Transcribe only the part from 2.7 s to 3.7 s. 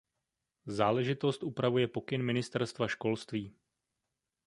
školství.